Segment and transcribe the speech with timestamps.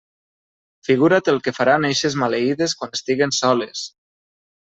[0.87, 3.87] Figura't el que faran eixes maleïdes quan estiguen soles.